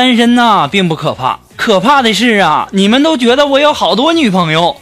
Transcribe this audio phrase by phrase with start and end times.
[0.00, 4.74] 单身呐，并不可怕，可怕的是啊，你们都觉得我有好多女朋友。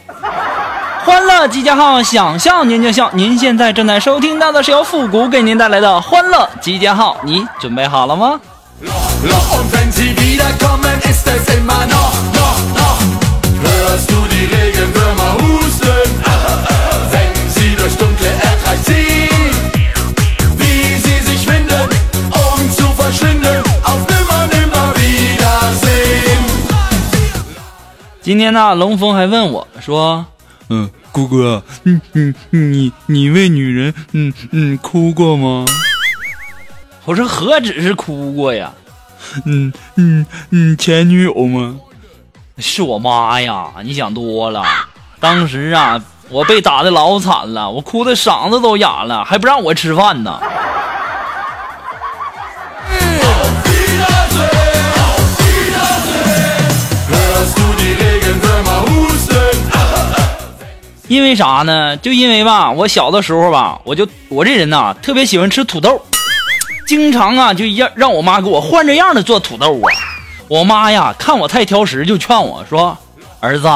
[1.03, 3.11] 欢乐集结号，想笑您就笑。
[3.11, 8.39] 您现在正在收听到的是由复古给您带来的欢乐集结号，你准备好了吗？
[28.39, 30.25] 天呢，龙峰还问我说
[30.69, 35.65] ：“嗯，姑哥，你你你你为女人，嗯嗯哭过吗？”
[37.05, 38.71] 我说：“何止是哭过呀，
[39.45, 41.75] 嗯嗯嗯，前女友吗？
[42.57, 43.67] 是我妈呀！
[43.83, 44.63] 你想多了。
[45.19, 50.39] 当时啊，我被打的老惨了，我哭的嗓子都哑了，还不让我吃饭呢。”
[61.09, 61.97] 因为啥呢？
[61.97, 65.99] 就因为吧，我小的时候吧，我就我这人呐，特别喜欢吃土豆，
[66.87, 69.89] 经常啊就让让我妈给我换着样的做土豆啊。
[70.47, 72.95] 我妈呀，看我太挑食，就劝我说
[73.41, 73.67] ：“儿子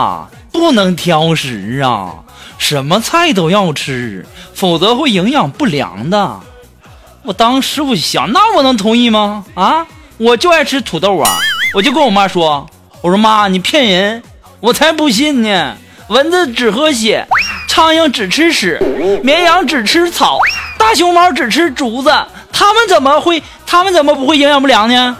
[0.51, 2.13] 不能挑食啊，
[2.59, 4.23] 什么菜都要吃，
[4.53, 6.39] 否则会营养不良的。”
[7.25, 9.43] 我当时我想，那我能同意吗？
[9.55, 11.39] 啊，我就爱吃土豆啊，
[11.73, 12.69] 我就跟我妈说
[13.01, 14.21] ：“我说妈，你骗人，
[14.59, 15.75] 我才不信呢。”
[16.07, 17.25] 蚊子只喝血，
[17.67, 18.79] 苍蝇只吃屎，
[19.23, 20.37] 绵羊只吃草，
[20.77, 22.11] 大熊猫只吃竹子。
[22.51, 23.41] 它们怎么会？
[23.65, 25.17] 它们怎么不会营养不良呢？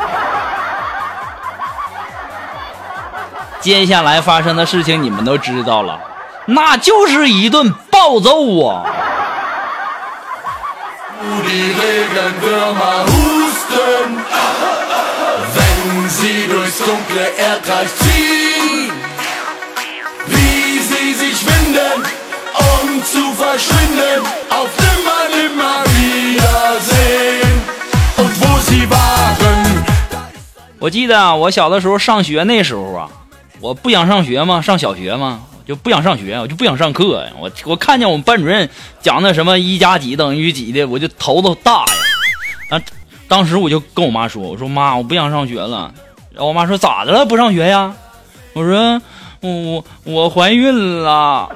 [3.60, 5.98] 接下来发生的事情你们都知道了，
[6.46, 8.84] 那就是一顿暴揍啊！
[30.80, 33.10] 我记得我小的时候上学那时候啊，
[33.62, 37.32] 我不想上学嘛，上小学嘛，就不想上学，我就不想上课呀。
[37.40, 38.70] 我我看见我们班主任
[39.02, 41.94] 讲那什么一加几等于几的，我就头都大呀。
[42.70, 42.82] 啊，
[43.28, 45.94] 当时我就跟我妈说：“我说妈，我不想上学了。”
[46.32, 47.26] 然后我妈说：“咋的了？
[47.26, 47.94] 不上学呀？”
[48.54, 49.02] 我说
[49.40, 51.50] ：“我我怀孕了。”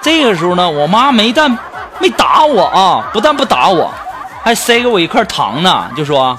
[0.00, 1.50] 这个时候呢，我妈没但
[1.98, 3.92] 没打我啊，不但不打我，
[4.42, 6.38] 还塞给我一块糖呢，就说。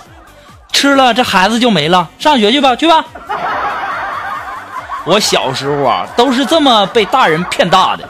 [0.72, 3.03] 吃了这孩子就没了，上学去吧，去吧。
[5.03, 8.08] 我小时候啊，都是这么被大人骗大的。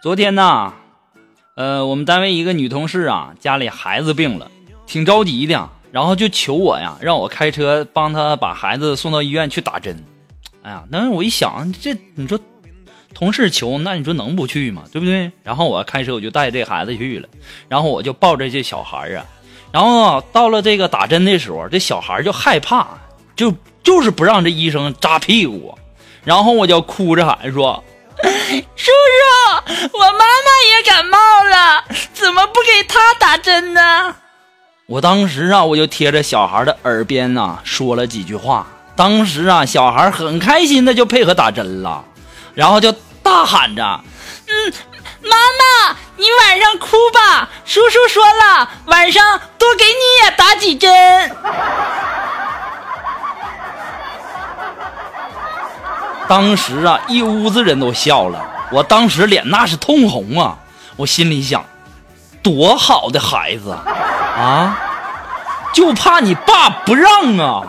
[0.00, 0.72] 昨天呢，
[1.56, 4.48] 呃，我们单位一个女同事啊，家里孩子病了。
[4.86, 10.04] 挺着急的，然后就求我呀，让我开车帮她把孩子送到医院去打针。
[10.62, 12.38] 哎呀，那我一想，这你说
[13.12, 14.84] 同事求，那你说能不去吗？
[14.92, 15.32] 对不对？
[15.42, 17.28] 然后我开车我就带这孩子去了，
[17.68, 19.26] 然后我就抱着这小孩啊，
[19.72, 22.86] 然后到了这个打针的时候，这小孩就害怕，
[23.34, 25.76] 就就是不让这医生扎屁股，
[26.22, 27.82] 然后我就哭着喊说
[28.76, 34.14] ：“叔叔，我妈妈也感冒了，怎么不给她打针呢？”
[34.86, 38.66] 我当时啊，我就贴着小孩的耳边呐说了几句话。
[38.96, 42.04] 当时啊，小孩很开心的就配合打针了，
[42.54, 42.90] 然后就
[43.22, 43.82] 大喊着
[44.48, 44.72] ：“嗯，
[45.22, 50.90] 妈妈，你晚上哭吧，叔叔说了，晚上多给你也打几针。”
[56.28, 58.40] 当时啊，一屋子人都笑了，
[58.70, 60.58] 我当时脸那是通红啊，
[60.96, 61.64] 我心里想。
[62.40, 64.78] 多好的孩子啊！
[65.74, 67.62] 就怕你爸不让啊！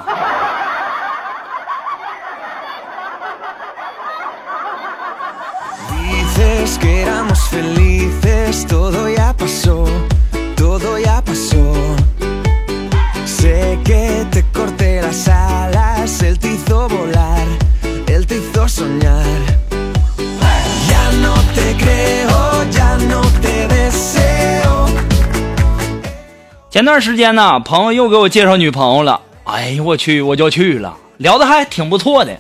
[26.79, 32.31] 前段时间呢，朋友又给我介绍女朋友了，哎呦我去，我就去了，聊的还挺不错的。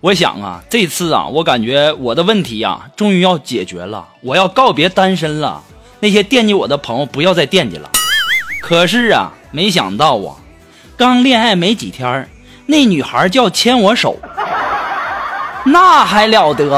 [0.00, 5.62] 我想啊，这次啊，我感觉我的问题呀、终于要解决了，我要告别单身了。
[6.00, 7.88] 那些惦记我的朋友不要再惦记了。
[8.60, 10.34] 可是啊，没想到啊，
[10.96, 12.28] 刚恋爱没几天
[12.66, 14.16] 那女孩就要牵我手，
[15.62, 16.68] 那还了得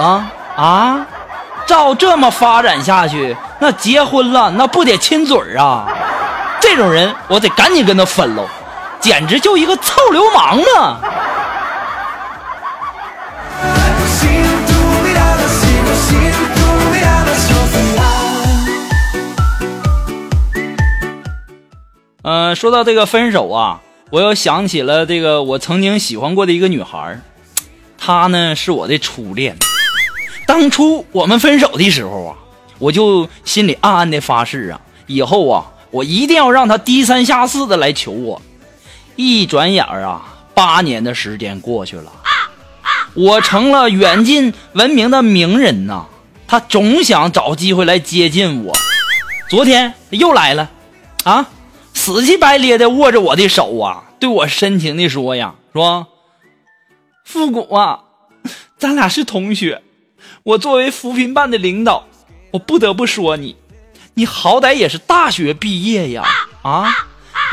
[0.54, 1.06] 啊？
[1.66, 5.88] 照这么发展下去，那结婚了那不得亲嘴啊？
[6.72, 8.46] 这种人我得赶紧跟他分喽，
[9.00, 11.00] 简直就一个臭流氓啊
[14.06, 16.62] ！Sin tu mirada sigo, sin tu
[16.92, 18.06] mirada Sofía.
[22.22, 23.80] 呃，说到这个分手啊，
[24.10, 27.18] 我又想起了这个我曾经喜欢过的一个女孩，
[27.98, 29.56] 她呢是我的初恋。
[30.46, 32.36] 当初我们分手的时候啊，
[32.78, 38.40] 我就心里暗暗的发誓啊，以后啊，我一定要让他低三下四的来求我。
[39.16, 42.12] 一转眼儿啊，八年的时间过去了，
[43.14, 46.06] 我成了远近闻名的名人呐、
[46.46, 48.74] 他总想找机会来接近我。
[49.48, 50.70] 昨天又来了，
[51.24, 51.48] 啊，
[51.92, 56.06] 死乞白咧的握着我的手啊，对我深情的说呀，说，
[57.24, 58.04] 复古啊，
[58.78, 59.82] 咱俩是同学，
[60.44, 62.06] 我作为扶贫办的领导，
[62.52, 63.56] 我不得不说你，
[64.20, 66.22] 你好歹也是大学毕业呀，
[66.60, 66.94] 啊，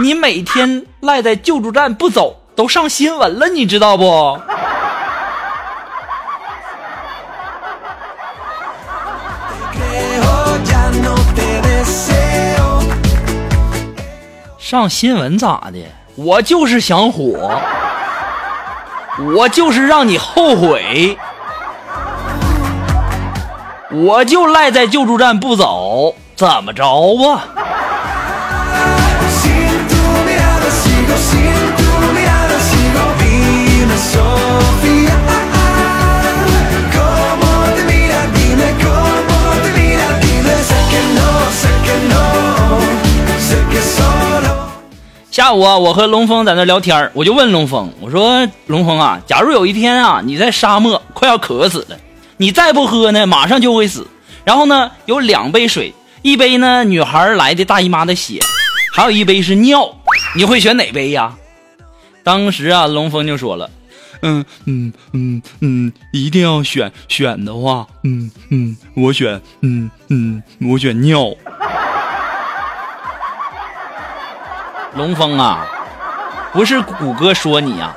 [0.01, 4.37] 你每天赖在救助站不走，都上新闻了，你知道不？
[14.59, 15.79] 上新闻咋的？
[16.15, 17.61] 我就是想火，
[19.37, 21.17] 我就是让你后悔，
[23.89, 26.83] 我就赖在救助站不走，怎么着
[27.17, 27.45] 吧？
[45.31, 51.97] 下午啊，我和龙峰在那聊天我就问龙峰，我说龙峰啊，假如有一天啊，你在沙漠快要渴死了，
[52.37, 54.05] 你再不喝呢，马上就会死。
[54.43, 58.39] 然后呢，有两杯水一杯呢女孩来的大姨妈的血，
[58.93, 59.95] 还有一杯是尿，
[60.35, 61.35] 你会选哪杯呀？
[62.23, 63.69] 当时啊，龙峰就说了，
[64.21, 71.33] 嗯嗯嗯嗯，一定要选选的话，嗯嗯，我选嗯嗯，我选尿。
[74.95, 75.65] 龙峰啊，
[76.51, 77.95] 不是谷歌说你呀、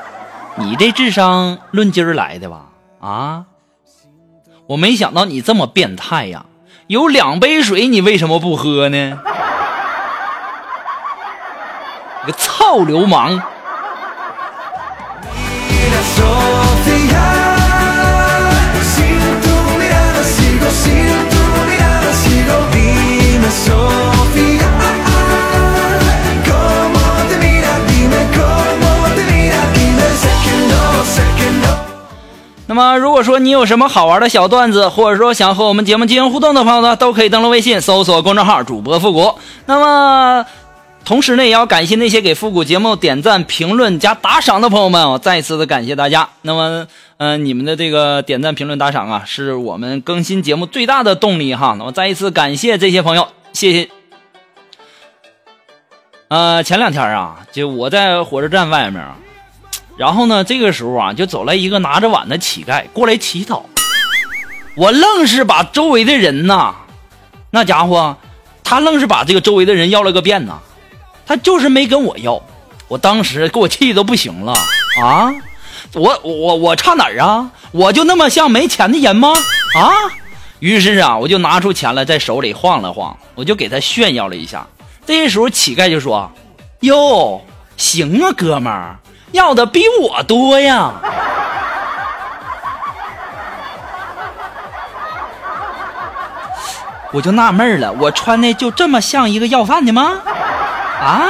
[0.56, 2.66] 你这智商论斤儿来的吧？
[3.00, 3.44] 啊，
[4.66, 6.44] 我没想到你这么变态呀！
[6.90, 8.98] 有两杯水，你为什么不喝呢？
[12.26, 13.40] 你个臭流氓！
[32.70, 39.34] 那么，如果说你有什么好玩的小段子，或者说想和我们节目进行互动的朋友呢，都可以登录微信搜索公众号“主播复古”。
[39.66, 40.46] 那么，
[41.04, 46.28] 同时呢，也要感谢那些给复古节目点赞、评论加打赏的朋友们哦，再一次的感谢大家。
[46.42, 46.86] 那么，
[47.16, 51.74] 嗯、你们的这个点赞、评论、打赏啊，是我们更新节目最大的动力哈。
[51.76, 53.88] 那么，再一次感谢这些朋友，谢谢。
[56.28, 59.04] 呃，前两天啊，就我在火车站外面，
[60.00, 63.66] 然后呢，这个时候啊，就走来一个拿着碗的乞丐过来乞讨，
[64.74, 66.74] 我愣是把周围的人呐，
[67.50, 68.16] 那家伙，
[68.64, 70.54] 他愣是把这个周围的人要了个遍呐，
[71.26, 72.42] 他就是没跟我要，
[72.88, 74.54] 我当时给我气的都不行了
[75.02, 75.30] 啊！
[75.92, 77.50] 我我我差哪儿啊？
[77.70, 79.34] 我就那么像没钱的人吗？
[79.74, 79.92] 啊！
[80.60, 84.66] 于是啊，我就拿出钱来，在手里晃了晃，我就给他炫耀了一下。
[85.04, 86.32] 这时候乞丐就说
[86.80, 87.42] ：“哟，
[87.76, 88.98] 行啊，哥们儿，
[89.32, 90.92] 要的比我多呀。”
[97.12, 100.12] 我就纳闷了，我穿的就这么像一个要饭的吗？
[101.02, 101.26] 啊？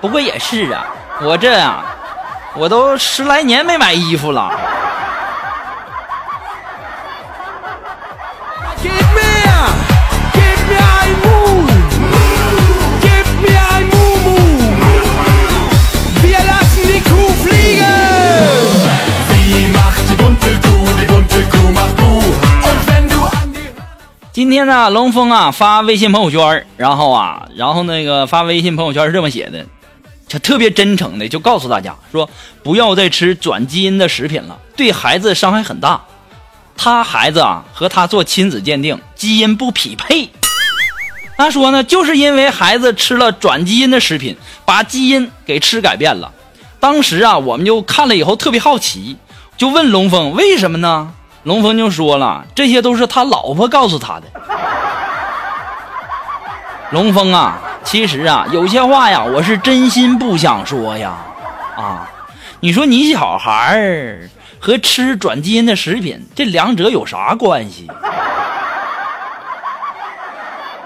[0.00, 0.84] 不过也是啊，
[1.22, 1.84] 我这啊，
[2.54, 4.50] 我都十来年没买衣服了。
[24.44, 29.64] 今天呢，龙峰啊发微信朋友圈，然后啊，然后那个发微信朋友圈是这么写的，
[30.28, 32.28] 就特别真诚的就告诉大家说，
[32.62, 35.98] 不要再吃转基因的食品了，对孩子伤害很大。
[36.76, 40.28] 他孩子啊和他做亲子鉴定，基因不匹配。
[41.38, 44.36] 他说呢，就是因为孩子吃了转基因的食品，
[44.66, 46.30] 把基因给吃改变了。
[46.78, 49.16] 当时啊，我们就看了以后特别好奇，
[49.56, 51.14] 就问龙峰为什么呢？
[51.44, 54.22] 龙峰就说了，这些都是他老婆告诉他的。
[56.90, 61.14] 龙峰啊，其实啊，有些话呀，我是真心不想说呀。
[61.76, 62.08] 啊，
[62.60, 67.88] 你说你小孩儿和吃转基因的食品，这两者有啥关系？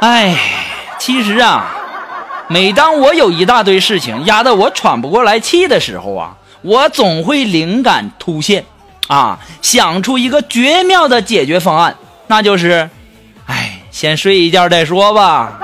[0.01, 0.35] 哎，
[0.99, 1.67] 其实啊，
[2.49, 8.65] 每当我有一大堆事情压得我喘不过来气的时候啊，我总会灵感突现。
[9.09, 11.97] 啊，想出一个绝妙的解决方案，
[12.29, 12.89] 那就是，
[13.47, 15.59] 哎，先睡一觉再说吧。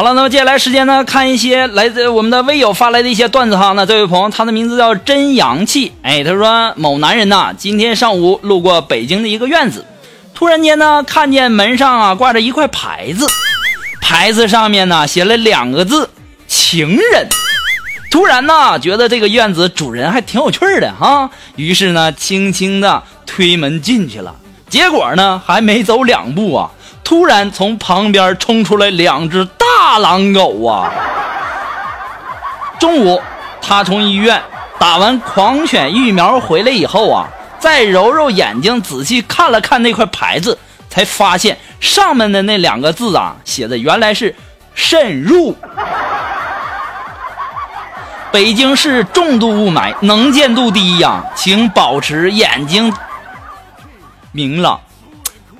[0.00, 3.74] 好了，那么接下来时间呢，看一些来自我们的微友发来的一些段子哈。
[3.76, 9.84] 那这位朋友，他的名字叫真洋气，哎，他说某男人呐，今天上午路过北京的一个院子，
[10.32, 13.26] 突然间呢，看见门上啊挂着一块牌子，
[14.00, 16.08] 牌子上面呢写了两个字
[16.48, 17.28] “情人”。
[18.10, 24.34] 突然呢，觉得这个院子主人还挺有趣的哈，于是呢，轻轻的推门进去了。
[24.70, 26.70] 结果呢，还没走两步啊。
[27.02, 29.44] 突然从旁边冲出来两只
[29.90, 30.88] 大狼狗啊！
[32.78, 33.20] 中午，
[33.60, 34.40] 他从医院
[34.78, 37.26] 打完狂犬疫苗回来以后啊，
[37.58, 40.56] 再揉揉眼睛，仔细看了看那块牌子，
[40.88, 44.32] 才发现上面的那两个字啊，写的原来是
[44.76, 45.56] “慎入”。
[48.30, 52.94] 北京市重度雾霾，能见度低呀，请保持眼睛
[54.30, 54.80] 明朗。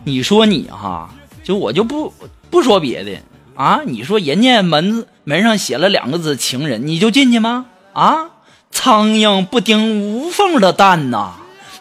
[0.05, 1.11] 你说你哈？
[1.43, 2.15] 就我就不
[2.49, 3.11] 不说别的
[3.57, 3.81] 啊！
[3.85, 7.67] 你说人家门门上写了两个字“情人”，你就进去吗？
[7.93, 8.27] 啊！
[8.71, 11.33] 苍蝇不叮无缝的蛋呐！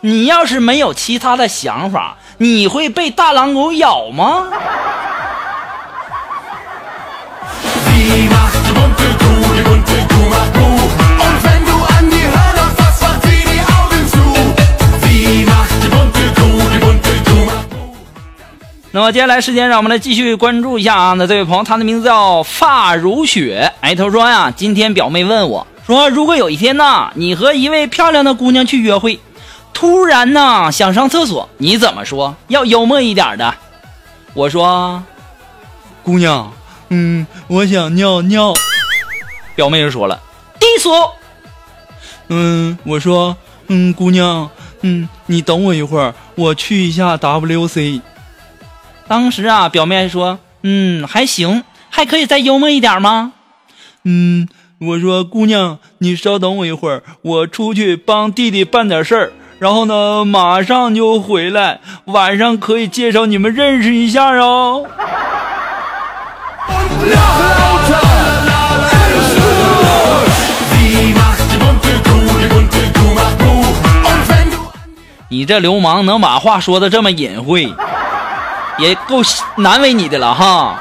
[0.02, 4.48] 你要是没有其他的想法，你会被大狼狗咬吗？
[18.92, 21.14] 那么接下来时间，让我们来继续关注一下啊。
[21.14, 23.72] 那这位朋友，他的名字叫发如雪。
[23.82, 29.20] 哎，他说呀，今天表妹问我说，如果有一天呢，你和一位漂亮的姑娘去约会，
[29.74, 32.36] 突然呢想上厕所，你怎么说？
[32.48, 33.54] 要幽默一点的。
[34.34, 35.04] 我说，
[36.02, 36.52] 姑娘，
[36.90, 38.54] 嗯，我想尿尿。
[39.56, 40.20] 表妹就说了，
[40.60, 40.90] 低俗。
[42.30, 44.50] 嗯，我说，嗯，姑娘，
[44.82, 48.02] 嗯，你等我一会儿，我去一下 WC。
[49.10, 53.34] 当时啊，表妹说：“嗯，还行，还可以再幽默一点吗？”
[54.06, 54.48] 嗯，
[54.80, 61.80] 我说：“姑娘，你稍等我一会儿，我出去帮弟弟办点事儿，然后呢，马上就回来。
[62.06, 64.86] 晚上可以介绍你们认识一下哦。”
[75.32, 77.74] 你这流氓能把话说的这么隐晦？
[78.80, 79.22] 也够
[79.58, 80.80] 难为你的了哈。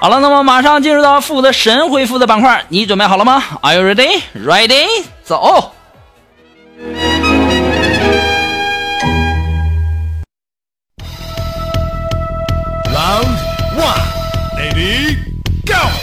[0.00, 4.20] 好了，那么马上进入到负责神回复的板块，你准备好了吗？Are you ready?
[4.34, 5.04] Ready?
[5.22, 5.72] 走。
[12.92, 13.38] Round
[13.76, 14.02] one,
[14.58, 15.16] ready,
[15.64, 16.01] go.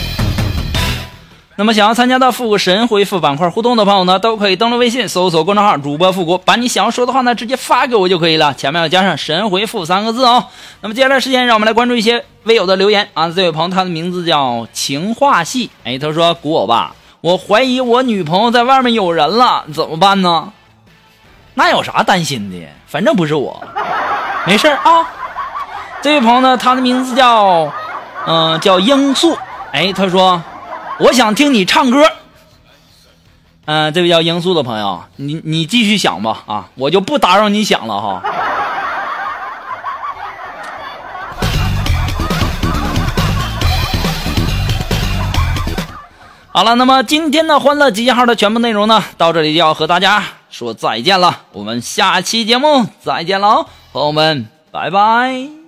[1.60, 10.46] 那么想要参加到复古神回复板块互动的朋友呢，都可以登录微信搜索公众号主播复古，把你想要说的话呢直接发给我就可以了，前面要加上神回复三个字哦。
[10.80, 13.28] 那么接下来时间，让我们来关注一些微友的留言啊。
[13.28, 20.50] 这位朋友他的名字叫情话系，哎，他说古我吧，我怀疑我女朋友在外面有人了，怎么办呢？
[21.52, 22.56] 那有啥担心的？
[22.86, 23.62] 反正不是我，
[24.46, 25.06] 没事啊。
[26.00, 27.70] 这位朋友呢，他的名字叫
[28.26, 29.36] 嗯叫罂粟，
[29.72, 30.42] 哎，他说。
[31.00, 32.04] 我想听你唱歌，
[33.64, 38.22] 嗯，这位叫罂粟的朋友，你你继续想吧，啊，我就不打扰你想了哈。
[46.52, 51.44] 好了，那么今天的欢乐集结号的全部内容呢，到这里就要和大家说再见了。
[51.52, 55.59] 我们下期节目再见喽，朋友们，拜拜。